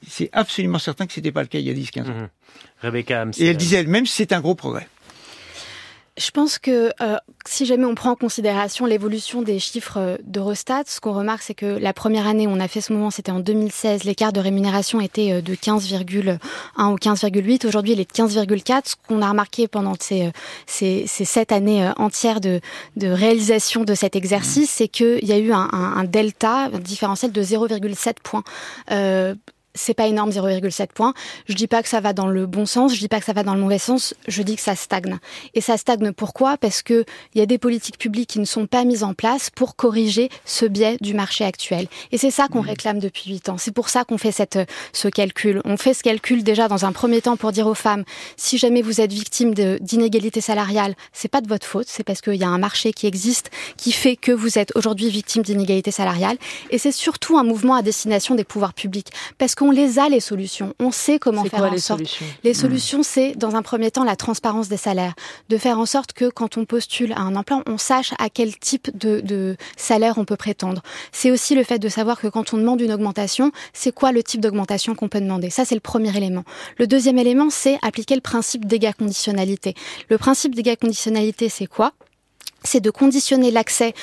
c'est 0.08 0.29
absolument 0.34 0.79
certain 0.79 1.08
que 1.08 1.13
ce 1.13 1.20
n'était 1.20 1.31
pas 1.31 1.41
le 1.41 1.48
cas 1.48 1.60
il 1.60 1.67
y 1.67 1.70
a 1.70 1.74
10-15 1.74 2.01
ans. 2.10 2.13
Mhm. 2.13 2.29
Rebecca 2.81 3.25
Et 3.38 3.48
elle 3.48 3.58
disait 3.58 3.77
elle-même, 3.77 4.05
c'est 4.05 4.34
un 4.34 4.41
gros 4.41 4.55
progrès. 4.55 4.88
Je 6.17 6.29
pense 6.29 6.60
que 6.60 6.91
euh, 7.01 7.17
si 7.46 7.65
jamais 7.65 7.86
on 7.86 7.96
prend 7.96 8.12
en 8.12 8.15
considération 8.15 8.86
l'évolution 8.86 9.41
des 9.41 9.60
chiffres 9.60 9.98
euh, 9.98 10.17
d'Eurostat, 10.24 10.84
ce 10.86 11.00
qu'on 11.00 11.13
remarque, 11.13 11.41
c'est 11.41 11.53
que 11.53 11.65
la 11.65 11.93
première 11.93 12.27
année 12.27 12.48
où 12.48 12.50
on 12.50 12.60
a 12.60 12.67
fait 12.67 12.81
ce 12.81 12.91
moment, 12.91 13.12
c'était 13.12 13.31
en 13.31 13.39
2016. 13.39 14.03
L'écart 14.03 14.34
de 14.34 14.41
rémunération 14.41 15.00
était 15.00 15.31
euh, 15.31 15.41
de 15.41 15.55
15,1 15.55 16.38
ou 16.79 16.96
15,8. 16.96 17.65
Aujourd'hui, 17.65 17.93
il 17.93 18.00
est 18.01 18.12
de 18.12 18.24
15,4. 18.24 18.81
Ce 18.84 18.96
qu'on 19.08 19.22
a 19.22 19.29
remarqué 19.29 19.70
pendant 19.70 19.93
ces, 20.00 20.31
ces, 20.65 21.05
ces 21.08 21.24
sept 21.24 21.53
années 21.53 21.89
entières 21.96 22.41
de, 22.41 22.60
de 22.98 23.08
réalisation 23.08 23.86
de 23.86 23.96
cet 23.96 24.17
exercice, 24.17 24.70
c'est 24.70 24.89
qu'il 24.89 25.25
y 25.25 25.31
a 25.31 25.38
eu 25.38 25.53
un, 25.53 25.70
un, 25.72 25.93
un 25.96 26.03
delta, 26.03 26.65
un 26.74 26.79
différentiel 26.79 27.31
de 27.31 27.41
0,7 27.41 28.15
points. 28.22 28.43
Euh, 28.91 29.34
c'est 29.75 29.93
pas 29.93 30.07
énorme 30.07 30.29
0,7 30.29 30.87
points. 30.93 31.13
Je 31.47 31.53
dis 31.53 31.67
pas 31.67 31.81
que 31.83 31.89
ça 31.89 31.99
va 31.99 32.13
dans 32.13 32.27
le 32.27 32.45
bon 32.45 32.65
sens, 32.65 32.93
je 32.93 32.99
dis 32.99 33.07
pas 33.07 33.19
que 33.19 33.25
ça 33.25 33.33
va 33.33 33.43
dans 33.43 33.55
le 33.55 33.61
mauvais 33.61 33.79
sens, 33.79 34.13
je 34.27 34.41
dis 34.41 34.55
que 34.55 34.61
ça 34.61 34.75
stagne. 34.75 35.17
Et 35.53 35.61
ça 35.61 35.77
stagne 35.77 36.11
pourquoi? 36.11 36.57
Parce 36.57 36.81
que 36.81 37.05
il 37.33 37.39
y 37.39 37.41
a 37.41 37.45
des 37.45 37.57
politiques 37.57 37.97
publiques 37.97 38.29
qui 38.29 38.39
ne 38.39 38.45
sont 38.45 38.67
pas 38.67 38.83
mises 38.83 39.03
en 39.03 39.13
place 39.13 39.49
pour 39.49 39.75
corriger 39.75 40.29
ce 40.45 40.65
biais 40.65 40.97
du 41.01 41.13
marché 41.13 41.45
actuel. 41.45 41.87
Et 42.11 42.17
c'est 42.17 42.31
ça 42.31 42.47
qu'on 42.47 42.61
mmh. 42.61 42.67
réclame 42.67 42.99
depuis 42.99 43.31
8 43.31 43.49
ans. 43.49 43.57
C'est 43.57 43.73
pour 43.73 43.89
ça 43.89 44.03
qu'on 44.03 44.17
fait 44.17 44.31
cette 44.31 44.59
ce 44.93 45.07
calcul. 45.07 45.61
On 45.65 45.77
fait 45.77 45.93
ce 45.93 46.03
calcul 46.03 46.43
déjà 46.43 46.67
dans 46.67 46.85
un 46.85 46.91
premier 46.91 47.21
temps 47.21 47.37
pour 47.37 47.51
dire 47.51 47.67
aux 47.67 47.73
femmes 47.73 48.03
si 48.37 48.57
jamais 48.57 48.81
vous 48.81 49.01
êtes 49.01 49.11
victime 49.11 49.53
d'inégalités 49.53 50.41
salariales, 50.41 50.95
c'est 51.13 51.27
pas 51.27 51.41
de 51.41 51.47
votre 51.47 51.65
faute, 51.65 51.87
c'est 51.87 52.03
parce 52.03 52.21
qu'il 52.21 52.35
y 52.35 52.43
a 52.43 52.49
un 52.49 52.57
marché 52.57 52.93
qui 52.93 53.07
existe 53.07 53.49
qui 53.77 53.91
fait 53.91 54.15
que 54.15 54.31
vous 54.31 54.57
êtes 54.57 54.71
aujourd'hui 54.75 55.09
victime 55.09 55.43
d'inégalités 55.43 55.91
salariales 55.91 56.37
et 56.69 56.77
c'est 56.77 56.91
surtout 56.91 57.37
un 57.37 57.43
mouvement 57.43 57.75
à 57.75 57.81
destination 57.81 58.35
des 58.35 58.43
pouvoirs 58.43 58.73
publics 58.73 59.09
parce 59.37 59.55
qu'on 59.61 59.69
les 59.69 59.99
a 59.99 60.09
les 60.09 60.19
solutions. 60.19 60.73
On 60.79 60.91
sait 60.91 61.19
comment 61.19 61.43
faire 61.43 61.65
en 61.65 61.69
les 61.69 61.77
sorte. 61.77 61.99
Solutions? 61.99 62.25
Les 62.43 62.55
solutions, 62.55 63.03
c'est 63.03 63.35
dans 63.35 63.55
un 63.55 63.61
premier 63.61 63.91
temps 63.91 64.03
la 64.03 64.15
transparence 64.15 64.69
des 64.69 64.77
salaires, 64.77 65.13
de 65.49 65.57
faire 65.59 65.77
en 65.77 65.85
sorte 65.85 66.13
que 66.13 66.29
quand 66.29 66.57
on 66.57 66.65
postule 66.65 67.13
à 67.13 67.19
un 67.19 67.35
emploi, 67.35 67.61
on 67.67 67.77
sache 67.77 68.11
à 68.17 68.31
quel 68.31 68.57
type 68.57 68.89
de, 68.97 69.19
de 69.19 69.57
salaire 69.77 70.17
on 70.17 70.25
peut 70.25 70.35
prétendre. 70.35 70.81
C'est 71.11 71.29
aussi 71.29 71.53
le 71.53 71.63
fait 71.63 71.77
de 71.77 71.89
savoir 71.89 72.19
que 72.19 72.25
quand 72.25 72.55
on 72.55 72.57
demande 72.57 72.81
une 72.81 72.91
augmentation, 72.91 73.51
c'est 73.71 73.93
quoi 73.93 74.11
le 74.11 74.23
type 74.23 74.41
d'augmentation 74.41 74.95
qu'on 74.95 75.09
peut 75.09 75.21
demander. 75.21 75.51
Ça, 75.51 75.63
c'est 75.63 75.75
le 75.75 75.81
premier 75.81 76.17
élément. 76.17 76.43
Le 76.79 76.87
deuxième 76.87 77.19
élément, 77.19 77.51
c'est 77.51 77.77
appliquer 77.83 78.15
le 78.15 78.21
principe 78.21 78.65
dégâts 78.65 78.93
conditionnalité. 78.97 79.75
Le 80.09 80.17
principe 80.17 80.55
dégâts 80.55 80.75
conditionnalité, 80.75 81.49
c'est 81.49 81.67
quoi? 81.67 81.91
C'est 82.63 82.79
de 82.79 82.91
conditionner 82.91 83.49
l'accès 83.49 83.93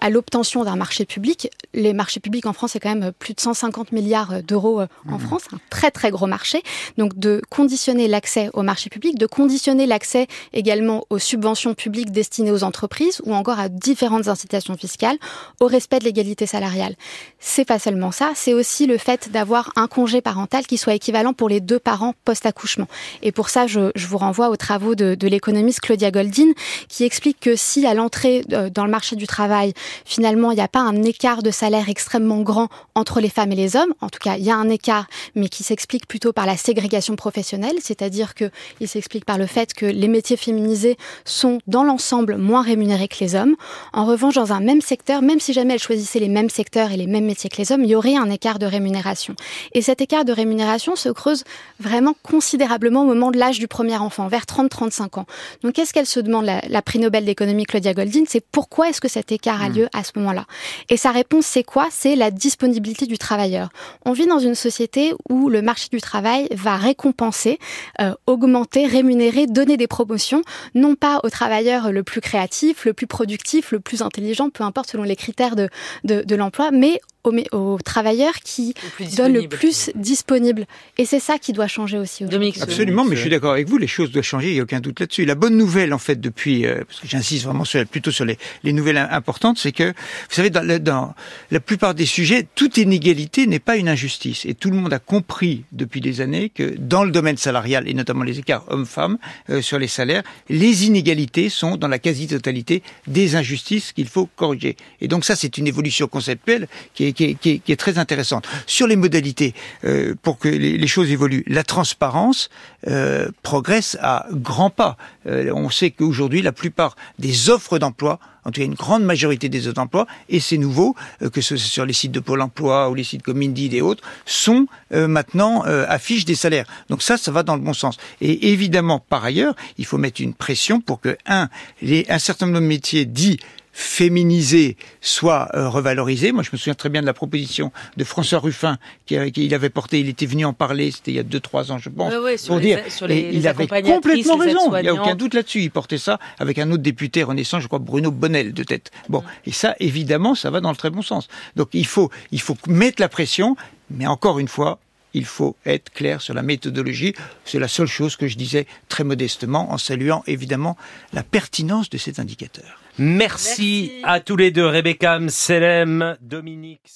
à 0.00 0.10
l'obtention 0.10 0.64
d'un 0.64 0.76
marché 0.76 1.04
public. 1.04 1.50
Les 1.74 1.92
marchés 1.92 2.20
publics 2.20 2.46
en 2.46 2.52
France, 2.52 2.72
c'est 2.72 2.80
quand 2.80 2.94
même 2.94 3.12
plus 3.18 3.34
de 3.34 3.40
150 3.40 3.92
milliards 3.92 4.42
d'euros 4.42 4.80
euh, 4.80 4.86
en 5.08 5.16
mmh. 5.16 5.20
France, 5.20 5.42
un 5.52 5.58
très 5.70 5.90
très 5.90 6.10
gros 6.10 6.26
marché. 6.26 6.62
Donc 6.96 7.18
de 7.18 7.42
conditionner 7.50 8.08
l'accès 8.08 8.50
au 8.54 8.62
marché 8.62 8.90
public, 8.90 9.18
de 9.18 9.26
conditionner 9.26 9.86
l'accès 9.86 10.26
également 10.52 11.04
aux 11.10 11.18
subventions 11.18 11.74
publiques 11.74 12.10
destinées 12.10 12.52
aux 12.52 12.64
entreprises 12.64 13.20
ou 13.24 13.34
encore 13.34 13.58
à 13.58 13.68
différentes 13.68 14.28
incitations 14.28 14.76
fiscales 14.76 15.16
au 15.60 15.66
respect 15.66 15.98
de 15.98 16.04
l'égalité 16.04 16.46
salariale. 16.46 16.94
C'est 17.38 17.64
pas 17.64 17.78
seulement 17.78 18.12
ça, 18.12 18.32
c'est 18.34 18.54
aussi 18.54 18.86
le 18.86 18.98
fait 18.98 19.30
d'avoir 19.30 19.72
un 19.76 19.86
congé 19.86 20.20
parental 20.20 20.66
qui 20.66 20.78
soit 20.78 20.94
équivalent 20.94 21.32
pour 21.32 21.48
les 21.48 21.60
deux 21.60 21.78
parents 21.78 22.14
post-accouchement. 22.24 22.88
Et 23.22 23.32
pour 23.32 23.48
ça, 23.48 23.66
je, 23.66 23.90
je, 23.94 24.06
vous 24.06 24.18
renvoie 24.18 24.48
aux 24.48 24.56
travaux 24.56 24.94
de, 24.94 25.14
de 25.14 25.28
l'économiste 25.28 25.80
Claudia 25.80 26.10
Goldin 26.10 26.52
qui 26.88 27.04
explique 27.04 27.40
que 27.40 27.56
si 27.56 27.86
à 27.86 27.94
l'entrée 27.94 28.44
euh, 28.52 28.70
dans 28.70 28.84
le 28.84 28.90
marché 28.90 29.16
du 29.16 29.26
travail, 29.26 29.57
finalement, 30.04 30.50
il 30.50 30.56
n'y 30.56 30.60
a 30.60 30.68
pas 30.68 30.80
un 30.80 31.02
écart 31.02 31.42
de 31.42 31.50
salaire 31.50 31.88
extrêmement 31.88 32.40
grand 32.40 32.68
entre 32.94 33.20
les 33.20 33.28
femmes 33.28 33.52
et 33.52 33.56
les 33.56 33.76
hommes. 33.76 33.92
En 34.00 34.08
tout 34.08 34.18
cas, 34.18 34.36
il 34.36 34.44
y 34.44 34.50
a 34.50 34.56
un 34.56 34.68
écart, 34.68 35.06
mais 35.34 35.48
qui 35.48 35.62
s'explique 35.62 36.06
plutôt 36.06 36.32
par 36.32 36.46
la 36.46 36.56
ségrégation 36.56 37.16
professionnelle, 37.16 37.76
c'est-à-dire 37.82 38.34
que 38.34 38.50
il 38.80 38.88
s'explique 38.88 39.24
par 39.24 39.38
le 39.38 39.46
fait 39.46 39.74
que 39.74 39.86
les 39.86 40.08
métiers 40.08 40.36
féminisés 40.36 40.96
sont 41.24 41.58
dans 41.66 41.84
l'ensemble 41.84 42.36
moins 42.36 42.62
rémunérés 42.62 43.08
que 43.08 43.18
les 43.20 43.34
hommes. 43.34 43.56
En 43.92 44.04
revanche, 44.04 44.34
dans 44.34 44.52
un 44.52 44.60
même 44.60 44.80
secteur, 44.80 45.22
même 45.22 45.40
si 45.40 45.52
jamais 45.52 45.74
elles 45.74 45.80
choisissaient 45.80 46.20
les 46.20 46.28
mêmes 46.28 46.50
secteurs 46.50 46.92
et 46.92 46.96
les 46.96 47.06
mêmes 47.06 47.26
métiers 47.26 47.50
que 47.50 47.56
les 47.56 47.72
hommes, 47.72 47.84
il 47.84 47.90
y 47.90 47.94
aurait 47.94 48.16
un 48.16 48.30
écart 48.30 48.58
de 48.58 48.66
rémunération. 48.66 49.34
Et 49.72 49.82
cet 49.82 50.00
écart 50.00 50.24
de 50.24 50.32
rémunération 50.32 50.96
se 50.96 51.08
creuse 51.08 51.44
vraiment 51.80 52.14
considérablement 52.22 53.02
au 53.02 53.06
moment 53.06 53.30
de 53.30 53.38
l'âge 53.38 53.58
du 53.58 53.68
premier 53.68 53.96
enfant, 53.96 54.28
vers 54.28 54.44
30-35 54.44 55.20
ans. 55.20 55.26
Donc, 55.62 55.74
qu'est-ce 55.74 55.92
qu'elle 55.92 56.06
se 56.06 56.20
demande, 56.20 56.44
la, 56.44 56.62
la 56.68 56.82
prix 56.82 56.98
Nobel 56.98 57.24
d'économie 57.24 57.64
Claudia 57.64 57.94
Goldin? 57.94 58.24
C'est 58.26 58.44
pourquoi 58.44 58.88
est-ce 58.88 59.00
que 59.00 59.08
cet 59.08 59.32
écart 59.32 59.47
a 59.54 59.68
hmm. 59.68 59.74
lieu 59.74 59.88
à 59.92 60.04
ce 60.04 60.12
moment-là. 60.16 60.44
Et 60.88 60.96
sa 60.96 61.10
réponse, 61.10 61.46
c'est 61.46 61.64
quoi? 61.64 61.88
C'est 61.90 62.16
la 62.16 62.30
disponibilité 62.30 63.06
du 63.06 63.18
travailleur. 63.18 63.70
On 64.04 64.12
vit 64.12 64.26
dans 64.26 64.38
une 64.38 64.54
société 64.54 65.14
où 65.28 65.48
le 65.48 65.62
marché 65.62 65.88
du 65.90 66.00
travail 66.00 66.48
va 66.52 66.76
récompenser, 66.76 67.58
euh, 68.00 68.14
augmenter, 68.26 68.86
rémunérer, 68.86 69.46
donner 69.46 69.76
des 69.76 69.86
promotions, 69.86 70.42
non 70.74 70.94
pas 70.94 71.20
au 71.22 71.30
travailleur 71.30 71.92
le 71.92 72.02
plus 72.02 72.20
créatif, 72.20 72.84
le 72.84 72.92
plus 72.92 73.06
productif, 73.06 73.72
le 73.72 73.80
plus 73.80 74.02
intelligent, 74.02 74.50
peu 74.50 74.64
importe 74.64 74.90
selon 74.90 75.02
les 75.02 75.16
critères 75.16 75.56
de, 75.56 75.68
de, 76.04 76.22
de 76.22 76.36
l'emploi, 76.36 76.70
mais 76.70 77.00
aux, 77.24 77.78
travailleurs 77.84 78.34
qui 78.44 78.74
donnent 79.16 79.34
le 79.34 79.48
plus 79.48 79.90
disponible. 79.94 80.66
Et 80.96 81.04
c'est 81.04 81.20
ça 81.20 81.38
qui 81.38 81.52
doit 81.52 81.66
changer 81.66 81.98
aussi. 81.98 82.24
Absolument, 82.60 83.04
mais 83.04 83.16
je 83.16 83.22
suis 83.22 83.30
d'accord 83.30 83.52
avec 83.52 83.68
vous, 83.68 83.78
les 83.78 83.86
choses 83.86 84.10
doivent 84.10 84.24
changer, 84.24 84.48
il 84.48 84.54
n'y 84.54 84.60
a 84.60 84.62
aucun 84.62 84.80
doute 84.80 85.00
là-dessus. 85.00 85.24
La 85.24 85.34
bonne 85.34 85.56
nouvelle, 85.56 85.92
en 85.92 85.98
fait, 85.98 86.20
depuis, 86.20 86.66
euh, 86.66 86.82
parce 86.86 87.00
que 87.00 87.08
j'insiste 87.08 87.44
vraiment 87.44 87.64
sur, 87.64 87.84
plutôt 87.86 88.10
sur 88.10 88.24
les, 88.24 88.38
les 88.62 88.72
nouvelles 88.72 88.96
importantes, 88.96 89.58
c'est 89.58 89.72
que, 89.72 89.88
vous 89.88 90.34
savez, 90.34 90.50
dans, 90.50 90.82
dans, 90.82 91.14
la 91.50 91.60
plupart 91.60 91.94
des 91.94 92.06
sujets, 92.06 92.46
toute 92.54 92.76
inégalité 92.76 93.46
n'est 93.46 93.58
pas 93.58 93.76
une 93.76 93.88
injustice. 93.88 94.44
Et 94.46 94.54
tout 94.54 94.70
le 94.70 94.76
monde 94.76 94.92
a 94.92 94.98
compris 94.98 95.64
depuis 95.72 96.00
des 96.00 96.20
années 96.20 96.50
que 96.50 96.74
dans 96.78 97.04
le 97.04 97.10
domaine 97.10 97.36
salarial, 97.36 97.88
et 97.88 97.94
notamment 97.94 98.24
les 98.24 98.38
écarts 98.38 98.64
hommes-femmes 98.68 99.18
euh, 99.50 99.62
sur 99.62 99.78
les 99.78 99.88
salaires, 99.88 100.22
les 100.48 100.86
inégalités 100.86 101.48
sont 101.48 101.76
dans 101.76 101.88
la 101.88 101.98
quasi-totalité 101.98 102.82
des 103.06 103.36
injustices 103.36 103.92
qu'il 103.92 104.08
faut 104.08 104.28
corriger. 104.36 104.76
Et 105.00 105.08
donc 105.08 105.24
ça, 105.24 105.36
c'est 105.36 105.58
une 105.58 105.66
évolution 105.66 106.06
conceptuelle 106.06 106.68
qui 106.94 107.04
est 107.04 107.12
qui 107.26 107.62
est, 107.66 107.76
très 107.76 107.98
intéressante. 107.98 108.46
Sur 108.66 108.86
les 108.86 108.96
modalités, 108.96 109.54
euh, 109.84 110.14
pour 110.22 110.38
que 110.38 110.48
les, 110.48 110.86
choses 110.86 111.10
évoluent, 111.10 111.44
la 111.46 111.64
transparence 111.64 112.48
euh, 112.86 113.28
progresse 113.42 113.96
à 114.00 114.26
grands 114.32 114.70
pas. 114.70 114.96
Euh, 115.26 115.52
on 115.54 115.70
sait 115.70 115.90
qu'aujourd'hui, 115.90 116.42
la 116.42 116.52
plupart 116.52 116.96
des 117.18 117.50
offres 117.50 117.78
d'emploi 117.78 118.18
en 118.44 118.50
tout 118.50 118.62
cas 118.62 118.66
une 118.66 118.74
grande 118.74 119.04
majorité 119.04 119.50
des 119.50 119.66
offres 119.66 119.74
d'emploi, 119.74 120.06
et 120.30 120.40
c'est 120.40 120.56
nouveau, 120.56 120.96
que 121.34 121.42
ce 121.42 121.58
soit 121.58 121.68
sur 121.68 121.84
les 121.84 121.92
sites 121.92 122.12
de 122.12 122.20
Pôle 122.20 122.40
emploi 122.40 122.88
ou 122.88 122.94
les 122.94 123.04
sites 123.04 123.22
comme 123.22 123.42
Indeed 123.42 123.74
et 123.74 123.82
autres, 123.82 124.02
sont 124.24 124.66
maintenant 124.90 125.64
affichent 125.64 126.24
des 126.24 126.34
salaires. 126.34 126.64
Donc 126.88 127.02
ça, 127.02 127.18
ça 127.18 127.30
va 127.30 127.42
dans 127.42 127.56
le 127.56 127.60
bon 127.60 127.74
sens. 127.74 127.98
Et 128.22 128.50
évidemment, 128.52 129.00
par 129.00 129.22
ailleurs, 129.22 129.54
il 129.76 129.84
faut 129.84 129.98
mettre 129.98 130.22
une 130.22 130.32
pression 130.32 130.80
pour 130.80 131.02
que, 131.02 131.18
un, 131.26 131.50
les, 131.82 132.06
un 132.08 132.18
certain 132.18 132.46
nombre 132.46 132.60
de 132.60 132.64
métiers 132.64 133.04
dits 133.04 133.38
féminisé 133.78 134.76
soit 135.00 135.48
euh, 135.54 135.68
revalorisé. 135.68 136.32
Moi, 136.32 136.42
je 136.42 136.50
me 136.52 136.56
souviens 136.56 136.74
très 136.74 136.88
bien 136.88 137.00
de 137.00 137.06
la 137.06 137.14
proposition 137.14 137.70
de 137.96 138.02
François 138.02 138.40
Ruffin 138.40 138.76
qu'il 139.06 139.54
avait 139.54 139.70
porté. 139.70 140.00
Il 140.00 140.08
était 140.08 140.26
venu 140.26 140.44
en 140.44 140.52
parler, 140.52 140.90
c'était 140.90 141.12
il 141.12 141.14
y 141.14 141.20
a 141.20 141.22
deux 141.22 141.38
trois 141.38 141.70
ans, 141.70 141.78
je 141.78 141.88
pense, 141.88 142.12
pour 142.48 142.58
dire. 142.58 142.80
il 143.08 143.46
avait 143.46 143.68
complètement 143.68 144.36
raison. 144.36 144.76
Il 144.76 144.82
n'y 144.82 144.88
a 144.88 144.94
aucun 144.94 145.14
doute 145.14 145.34
là-dessus. 145.34 145.60
Il 145.60 145.70
portait 145.70 145.96
ça 145.96 146.18
avec 146.40 146.58
un 146.58 146.72
autre 146.72 146.82
député 146.82 147.22
renaissant, 147.22 147.60
je 147.60 147.68
crois 147.68 147.78
Bruno 147.78 148.10
Bonnel 148.10 148.52
de 148.52 148.64
tête. 148.64 148.90
Bon, 149.08 149.22
et 149.46 149.52
ça, 149.52 149.76
évidemment, 149.78 150.34
ça 150.34 150.50
va 150.50 150.60
dans 150.60 150.70
le 150.70 150.76
très 150.76 150.90
bon 150.90 151.02
sens. 151.02 151.28
Donc, 151.54 151.68
il 151.72 151.86
faut, 151.86 152.10
il 152.32 152.40
faut 152.40 152.56
mettre 152.66 153.00
la 153.00 153.08
pression, 153.08 153.54
mais 153.90 154.08
encore 154.08 154.40
une 154.40 154.48
fois, 154.48 154.80
il 155.14 155.24
faut 155.24 155.54
être 155.64 155.92
clair 155.92 156.20
sur 156.20 156.34
la 156.34 156.42
méthodologie. 156.42 157.14
C'est 157.44 157.60
la 157.60 157.68
seule 157.68 157.86
chose 157.86 158.16
que 158.16 158.26
je 158.26 158.36
disais 158.36 158.66
très 158.88 159.04
modestement, 159.04 159.72
en 159.72 159.78
saluant 159.78 160.24
évidemment 160.26 160.76
la 161.12 161.22
pertinence 161.22 161.90
de 161.90 161.96
cet 161.96 162.18
indicateur. 162.18 162.77
Merci, 163.00 163.92
à 164.02 164.18
tous 164.18 164.34
les 164.34 164.50
deux, 164.50 164.66
Rebecca 164.66 165.20
Selem, 165.28 166.16
Dominique 166.20 166.88